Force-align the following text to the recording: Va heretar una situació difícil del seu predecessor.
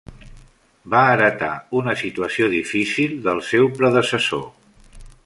Va 0.93 1.01
heretar 1.09 1.49
una 1.81 1.95
situació 2.01 2.49
difícil 2.57 3.15
del 3.29 3.45
seu 3.51 3.73
predecessor. 3.83 4.47